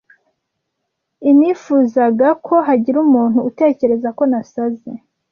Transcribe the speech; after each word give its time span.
inifuzaga 1.29 2.27
ko 2.45 2.53
hagira 2.67 2.97
umuntu 3.05 3.39
utekereza 3.49 4.09
ko 4.17 4.23
nasaze. 4.31 4.91